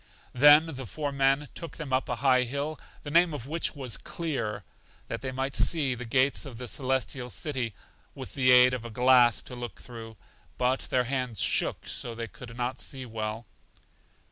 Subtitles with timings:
[0.33, 3.97] Then the four men took them up a high hill, the name of which was
[3.97, 4.63] Clear,
[5.09, 7.75] that they might see the gates of The Celestial City,
[8.15, 10.17] with the aid of a glass to look through,
[10.57, 13.45] but their hands shook, so they could not see well.